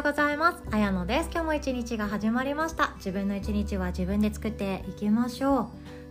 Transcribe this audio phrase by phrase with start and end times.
[0.00, 0.62] ようございます。
[0.70, 1.28] あやのです。
[1.30, 2.94] 今日も一日が始まりました。
[2.96, 5.66] 自分の一日は自分で作っていきましょう。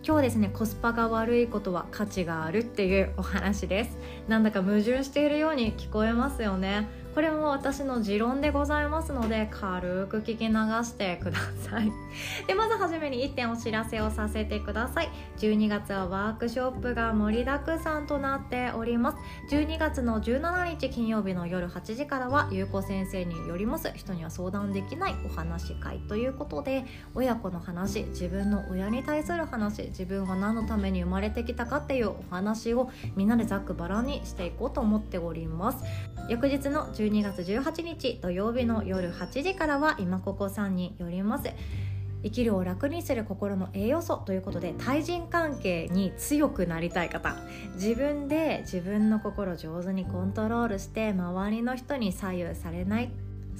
[0.06, 3.98] 今日ですねコスパが悪いことは価値があるっていうお話です。
[4.28, 6.88] なんだか矛盾しているように聞こえますよね。
[7.14, 10.54] これも私の持論でございますので軽く聞き流
[10.84, 11.38] してくだ
[11.68, 11.90] さい。
[12.46, 15.08] でまずはじめに1点お知らせをさせてください。
[15.38, 19.18] 12月はワークショップが盛りだくさんとなっております。
[19.50, 23.90] 12月の17日金曜日の夜8時からはゆうこ先生によります。
[23.94, 26.84] 人には相談できないお話会ということで
[27.14, 35.84] 親子の話自分の親に対する話自分は何のために生まれてきたかっていうお話をみんなでざっくばらんにしていこうと思っております。
[36.30, 41.50] 翌日の12月18日土曜日の夜8時からは今ここさんによります。
[42.22, 47.34] 生きるを楽にする心の栄養素ということで対人関係に強くなりたい方。
[47.74, 53.10] 自分で自分の心を上手にコントロールして周りの人に左右されない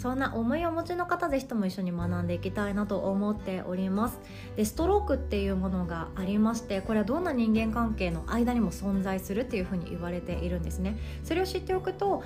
[0.00, 4.18] そんな思いをお持ちの方ぜひとも一緒に学んでいきたいなと思っております。
[4.56, 10.96] でストロークっていうものがありましてこれはどんな人間関係の間にも存在するっていうふうに言われているんですね。
[11.22, 12.22] それを知っておくと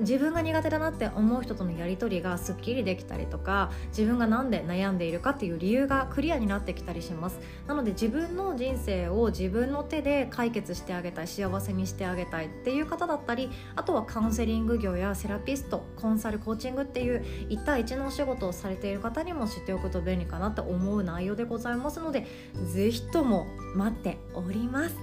[0.00, 7.38] 自分が苦手だなって思う人とのやり取りがすっきりできたりとか自分が何で悩んでいるかっていう理由がクリアになってきたりします。
[7.66, 22.26] なので自分の人生を自分の手で解決してあげたい幸せにしてあげたいっていう方だったりあとはカウンセリング業やセラピストコンサルコーチングっていう1対1のお仕事をされている方にも知っておくと便利かなと思う内容でございますので
[22.72, 24.96] 是非とも待っております。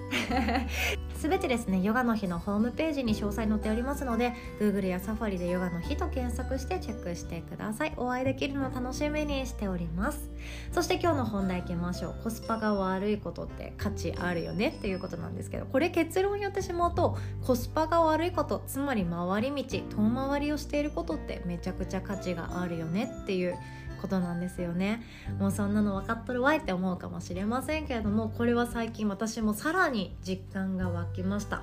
[1.23, 7.93] すべてですねヨガの日のホームページに詳細載っておりますので Google や Safari でヨガの日と検索してチェックしてください。
[7.95, 10.29] お会いできるの楽しみにしております。
[10.73, 12.15] そして今日の本題いきましょう。
[12.25, 23.55] コスパが悪いことって価値あるよねっていうことなんですけどこれ結論言ってしまうとコスパが悪いことつまり回り道遠回りをしていることってめちゃくちゃ価値があるよねっていう
[24.03, 25.01] ことなんですよね。
[25.39, 31.61] もうそんなの分かっとるわいって思うかもしれませんけれどもこれは最近私もさらに実感が湧きました。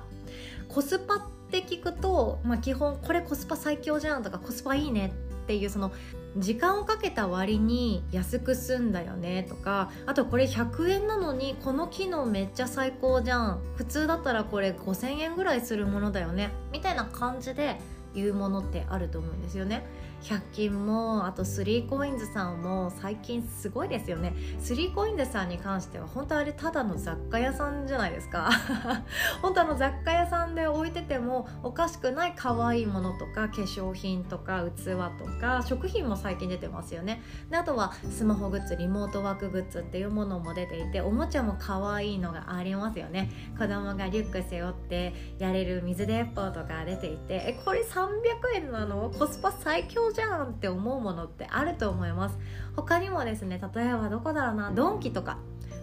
[0.67, 5.13] コスパって聞くと、まあ、基本これコスパ最強じゃんとかコスパいいね
[5.43, 5.91] っていうその
[6.37, 13.59] 時間をかけた割に安く済んだよねとかあとこれ100円なのにこの機能めっちゃ最高じゃん。
[13.75, 17.79] 普通だったらこれ5000円ぐらいするものだよねみたいな感じで
[18.15, 19.85] 言うものってあると思うんですよね。
[20.21, 24.33] 100均もあと 3COINS さんも最近すごいですよね。
[24.59, 28.49] 3COINS さんに関しては本当あれただの雑貨屋さんじゃないですか。
[29.41, 34.85] 本当あの雑貨屋さんで置いててもおかしくない可愛いものとか化粧品とか器
[35.17, 37.21] とか食品も最近出てますよね。
[37.49, 43.31] であとはスマホグッズリモートワークグッズっていうものも出ていておもちゃも可愛いのがありますよね。
[43.57, 47.33] 子供がリュック背負ってやれる水鉄砲とか出ていて。
[47.47, 48.09] えこれ300
[48.55, 49.09] 円なの？
[49.09, 52.37] コスパ最強じゃんって思うものってあると思います。
[52.75, 55.37] 他にもですね例えばどこだろうなドンキとか。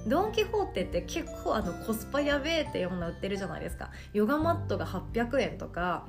[0.06, 3.90] ドン・キホーテって結構あのコスパやべえっていうもの売ってるじゃないですか。
[4.12, 6.06] ヨガマットが800円とか。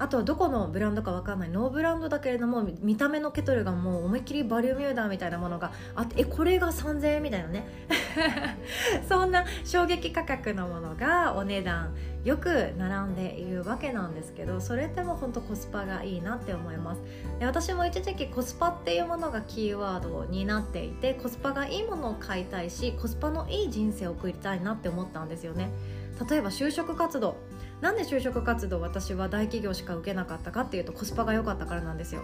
[0.00, 1.48] あとはどこのブランドか分かんない。
[1.48, 7.66] ノーブランドだけれども見た目のケトルがもう思いっきりバリューミューダーみたいなものがあってえこれが3000円みたいなね。
[9.08, 11.96] そんな衝撃価格のものがお値段。
[12.24, 17.00] よく並んでいるわけなんですけどそれっても本当コスパがいいなって思います。
[17.38, 25.70] で私も一時期コスパっていうものがキーワードになっていてコスパがいいものを買いたいしコスパのいい人生を送りたいなって思ったんですよね。
[26.28, 27.36] 例えば就職活動。
[27.80, 32.22] なんで就職活動私は大企業しか受けなかったかっていうとコスパが良かったからなんですよ。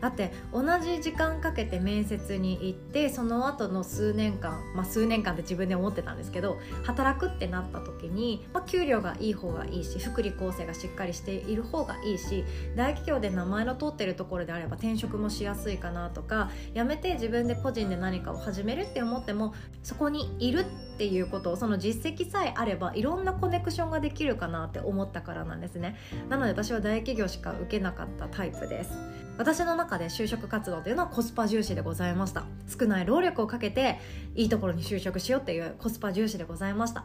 [0.00, 12.44] だって同じ時間かけて面接に行ってその後の数年間まあ数年間って自分で思ってたんですけど働くってなった時に、まあ、給料がいい方がいいし福利厚生がしっかりしている方がいいし
[12.76, 25.96] 大企業で名前の通ってるところであれば転職もしやすいかなとか辞めて自分で個人で何かを始めるって思ってもそこにいるっていうことその実績さえあればいろんなコネクションができるかなって思ったからなんですね。
[26.28, 28.90] なので私は大企業しか受けなかったタイプです。
[29.38, 32.44] 私の中で就職活動というのはコスパ重視でございました。
[32.78, 33.98] 少ない労力をかけて
[34.34, 37.04] いいところに就職しようっていうコスパ重視でございました。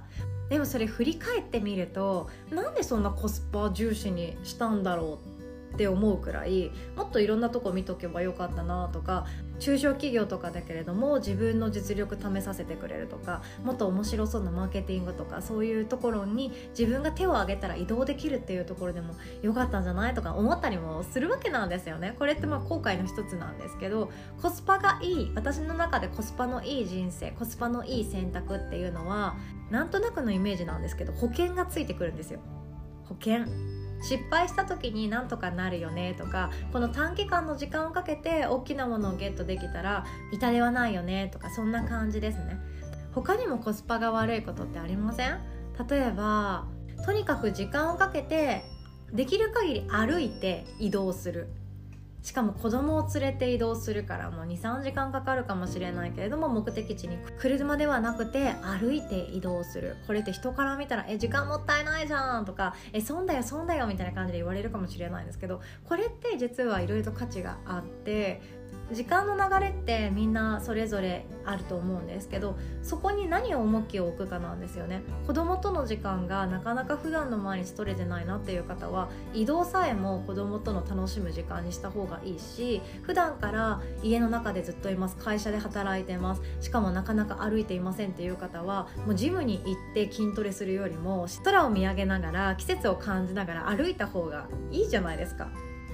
[0.49, 5.19] でもそれ振り返ってみるとなんでそんなコスパ重視にしたんだろ
[5.71, 9.25] うって思うくらいもっといろんなとこ見とけばよかったなとか
[9.61, 19.13] 中小企業とかだけれども自分の実力試させてくれるとかもっと面白そうなマーケティングとかそういうところに自分が手を挙げたら移動できるっていうところでも
[19.43, 22.15] よかったんじゃないとか思ったりもするわけなんですよね。
[22.17, 24.11] これってまあ後悔の一つなんですけど
[24.41, 29.35] コスパがいい私の中でコスパのいい人生コスパのいい選択っていうのは
[29.69, 32.39] なんとなくのイメージなんですけど保険がついてくるんですよ。
[33.05, 33.80] 保険。
[34.01, 42.59] 失敗した時になんとかなるよねとかこの短期間の時間をかけて大きなものをゲットできたら痛手はないよねとかそんな感じですね。
[43.13, 45.39] 他にもコスパが悪いことってありません？
[45.89, 46.65] 例えば
[47.05, 48.63] とにかく時間をかけて
[49.11, 51.49] できる限り歩いて移動する。
[52.21, 59.97] しかも子供を連れて移動するからもう23時間かかるかもしれないけれども目的地に車ではなくて歩いて移動する。
[60.05, 68.41] これって人から見たら「え時間もったいないじゃん」とか「え損だよ損だよ」みたいな感じで言われるかもしれないんですけどこれって実はいろいろと価値があって
[68.91, 75.01] 時間の流れってみんなそれぞれあると思うんですけどそこに何を重きを置くかなんですよね。
[75.25, 95.49] 子供との時間がなかなか普段の毎日取れてないなっていう方は移動さえも子供との楽しむ時間にした方がいいし普段から家の中でずっといます会社で働いてますしかもなかなか歩いていませんっていう方はもうジムに行って筋トレするよりも空を見上げながら季節を感じながら歩いた方がいいじゃないですか。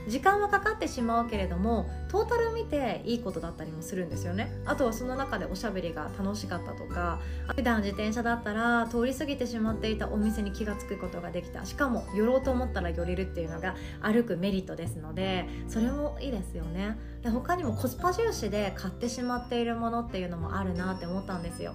[0.07, 4.51] 時間はかかってしまうけれどもトータル見ていいことだったりもするんですよね。
[4.65, 7.19] あとはその中でおしゃべりが楽しかったとか
[7.55, 11.65] 普段自転車だったら通り過ぎてしまっていたお店に気が付くことができた。
[11.65, 16.97] しかも寄ろうと思ったら寄れるっていうのが歩くメリットですのでそれもいいですよね。
[17.23, 21.73] で他にもコスパ重視で買ってしまっているものっていうのもあるなって思ったんですよ。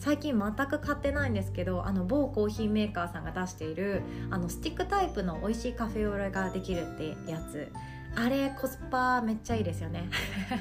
[0.00, 7.70] 最近全く買ってないんですけどあの某コーヒーメーカーさんが出しているあのスティックタイプの美味しいカフェオレができるってやつ。
[8.16, 10.08] あれコスパめっちゃいいですよね。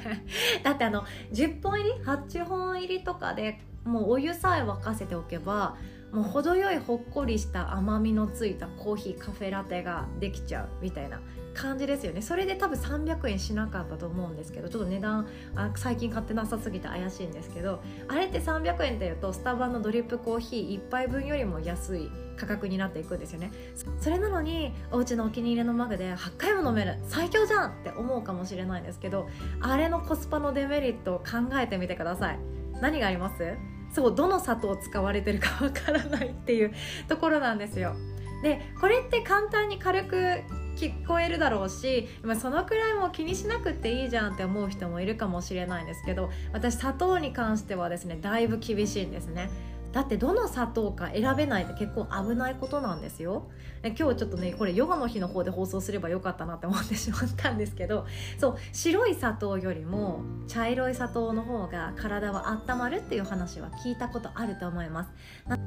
[0.61, 5.77] だってあの10本入り8本入りとかでもうお湯さえ沸かせておけば
[6.11, 11.19] もう程よいほっこりした甘みのついたコーヒーカフェラテができちゃうみたいな
[11.53, 12.21] 感じですよね。
[12.21, 23.51] それで多分300円しなかったと思うんですけどちょっと値段あ最近買ってなさすぎて怪しいんですけどあれって300円っていうとスタバのドリップコーヒー1杯分よりも安い価格になっていくんですよね。
[23.99, 29.27] それなのにお家のお気に入りのマグで8回も飲める最強じゃんって思うかもしれないんですけど
[29.59, 32.39] あれのコスパのデメリットを考えてみてください。
[32.81, 33.57] 何があります？
[33.93, 36.73] そうどの砂糖使われてるかわからないっていう
[37.07, 37.95] ところなんですよ。
[38.43, 40.43] でこれって簡単に軽く
[40.77, 49.49] 聞こえるだろうし、まあ、そのくらいも気にしなくていいじゃんって思う人もいるかもしれないんですけど私砂糖に関してはですねだいぶ厳しいんですね。
[49.91, 53.49] だってどの砂糖か選べないって結構危ないことなんですよ。
[53.83, 58.05] 今日ちょっとねこれヨガの日の方で放送すればよかったなって思ってしまったんですけど。
[58.37, 65.09] そう白い砂糖よりも茶色い砂糖の方が体は温まるっていう話は聞いたことあると思います。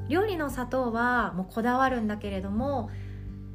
[0.07, 2.89] 料理の砂糖はもうこだわるんだけれども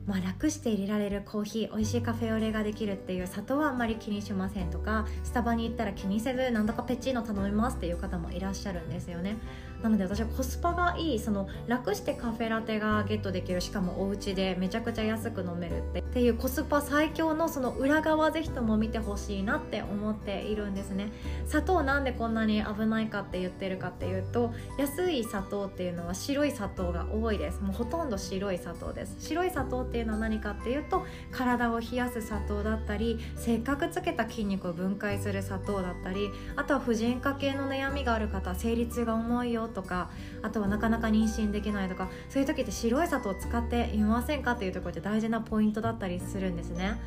[0.08, 9.36] まあ、楽して入れられるコーヒー美味しいカフェオレができるっていう砂糖はあんまり気にしませんとかスタバに行ったら気にせず何とかペチーノ頼みますっていう方もいらっしゃるんですよね。
[9.82, 21.12] なので私はコスパがいいその楽してカフェラテがゲットできるしかもお家でめちゃくちゃ安く飲めるってっていうコスパ最強のその裏側ぜひとも見てほしいなって思っているんですね。
[21.46, 27.60] 砂糖なんでこんなに危ないかって言ってるかっていうと安い砂糖っていうのは白い砂糖が多いです。
[27.60, 29.16] もうほとんど白い砂糖です。
[29.20, 40.10] 白い砂糖っていうのは何かっていうと体を冷やす砂糖だったりせっかくつけた筋肉を分解する砂糖だったりあとは婦人科系の悩みがある方生理痛が重いよとか
[40.42, 46.98] あとはなかなか妊娠できないとかそういう時って白い砂糖を使っていませんかっていうところって大事なポイントだったりするんですね。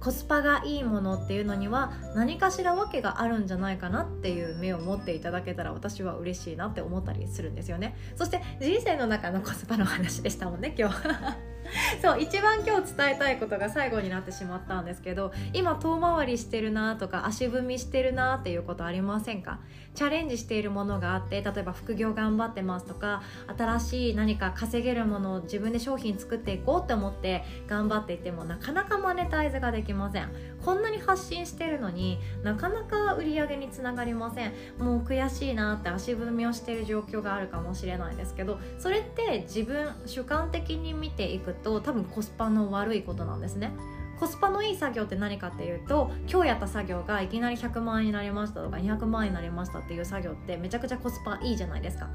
[0.00, 10.96] コスパがいいものっていうのには何かしら訳があるんじゃないかなっていう目を持っていただけたら私は嬉しいなって思ったりするんですよねそして人生の中のコスパの話でしたもんね今日
[12.02, 19.58] そう一番今日伝えたいことが最後になってしまったんですけど今遠回りしてるなとか足踏みしてるなっていうことありませんか？
[19.94, 23.22] チャレンジしているものがあって例えば副業頑張ってますとか
[23.56, 30.30] 新しい何か稼げるものを自分で商品作っていこうって思って頑張っていてもなかなかマネタイズができません。
[30.68, 34.52] こんなに発信してるのになかなか売り上げにつながりません。
[34.78, 43.72] もう悔しいなって足踏みをしている状況があるかもしれないですけどそれって自分主観的に見ていくと多分コスパの悪いことなんですね。
[44.20, 52.10] コスパのいい作業って何かっていうと今日やった作業がいきなり100万円になりましたとか200万円になりましたっていう作業ってめちゃくちゃコスパいいじゃないですか。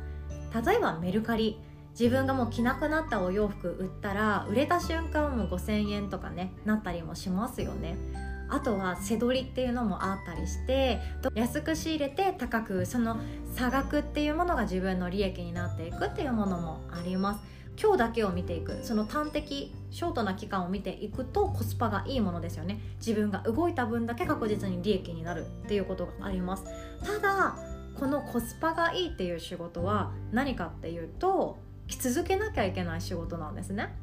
[0.63, 1.60] 例えばメルカリ。
[2.00, 8.32] 自分がもう着なくなったお洋服売ったら売れた瞬間も5000円とかねなったりもしますよね。
[8.53, 11.00] あとは背取りっていうのもあったりして
[11.33, 13.17] 安く仕入れて高くその
[13.55, 17.41] 差額っていうものが自分の利益になっていくっていうものもあります。
[17.81, 18.77] 今日だけを見ていく。
[18.83, 22.79] その端的ショートな期間を見ていくとコスパがいいものですよね。
[22.98, 26.63] 自分が動いた分だけ確実に利益になるっていうことがあります。
[27.03, 27.57] ただ
[28.00, 31.57] このコスパがいいっていう仕事は何かっていうと
[31.88, 33.95] 続けなきゃいけない仕事なんですね。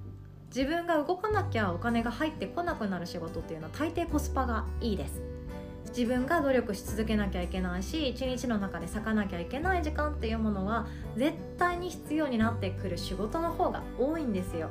[0.54, 5.22] 自分が動かなきゃお金が入ってこなくなる仕事っていうのは大抵コスパがいいです。
[5.96, 14.70] 自分が努力し続けなきゃいけないし一日の中で咲かなきゃいけない時間っていうものは絶対に必要になってくる仕事の方が多いんですよ。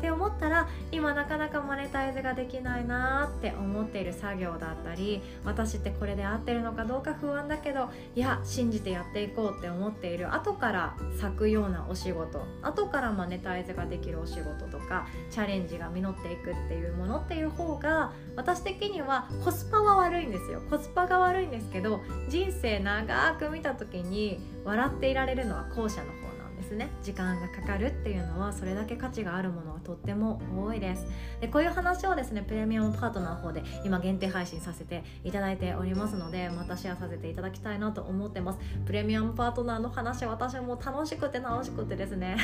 [0.00, 20.62] って思ったら今なかなかマネタイズができないなって思っている作業だったり私ってこれで合ってるのかどうか不安だけどいや信じてやっていこうって思っている後から咲くようなお仕事後からマネタイズができるお仕事とかチャレンジが実っていくっていうものっていう方が私的にはコスパは悪いんですよ。
[20.70, 26.29] コスパが悪いんですけど人生長く見た時に笑っていられるのは後者の方
[26.70, 26.88] ですね。
[27.02, 31.06] 時間がかかるっていうのはそれだけ価値があるものがとっても多いです。
[31.40, 38.58] でこういう話をですねプレミアムパートナーの方で今限定配信させていただいておりますのでまたシェアさせていただきたいなと思ってます。
[38.86, 42.36] プレミアムパートナーの話私はもう楽しくて楽しくてですね。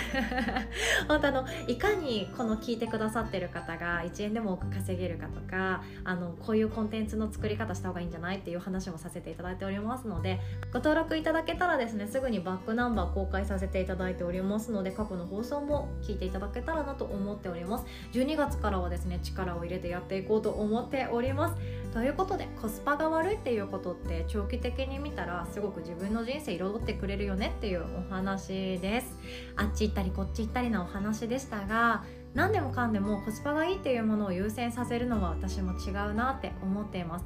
[1.07, 10.41] 本当あのいかにこの聞いてくださってる方が1円でも多く稼げるかとかあのこういうコンテンツの作り方した方がいいんじゃないっていう話もさせていただいておりますので
[10.73, 17.87] ご登録いただけたらですねすぐにバックナンバー公開させていただいてておりますので過去の放送も聞いていただけたらなと思っております。
[18.13, 21.57] 12月からはですね力を入れてやっていこうと思っております。
[21.93, 29.19] ということでコスパが悪いっていうことって長期的に見たらすごく自分の人生彩ってくれるよねっていうお話です。
[29.57, 32.05] あっち行ったりこっち行ったりなお話でしたが
[32.35, 37.25] 何でもかんでもコスパがいいっていうものを優先させるのは私も違うなって思っています。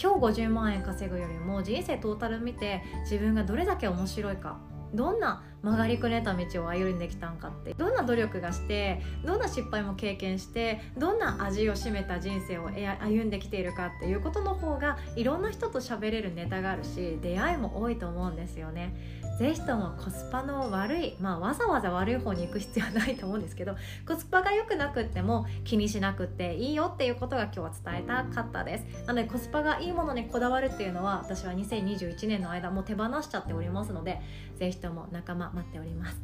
[0.00, 4.58] 今日50万円稼ぐよりも人生トータル見て自分がどれだけ面白いか
[4.94, 19.22] どんな曲がりくねた道を歩んできたんかってどんな努力がしてどんな失敗も経験してどんな味を占めた人生を歩んできているかっていうことの方がいろんな人と喋れるネタがあるし出会いも多いと思うんですよね。
[19.38, 34.20] ぜひともコスパの悪い、まあ、わざわざ悪い方に行く必要はないと思うんですけどコスパが良くなくっても気にしなくていいよっていうことが今日は伝えたかったですなのでコスパがいいものにこだわるっていうのは私は2021年の間もう手放しちゃっておりますので
[34.58, 36.20] ぜひ人も仲間待っております。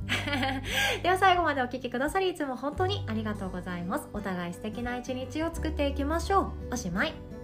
[1.03, 4.09] では最後までお聴きくださりいつも本当にありがとうございます。
[4.13, 6.75] お互い素敵な一日を作っていきましょう。
[6.75, 7.38] おしまい。